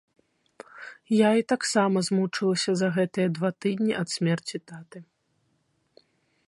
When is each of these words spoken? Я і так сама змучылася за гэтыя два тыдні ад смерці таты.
Я 1.15 1.29
і 1.41 1.43
так 1.53 1.61
сама 1.73 1.99
змучылася 2.07 2.71
за 2.81 2.87
гэтыя 2.97 3.27
два 3.39 3.49
тыдні 3.65 3.93
ад 4.01 4.07
смерці 4.17 4.57
таты. 4.73 4.97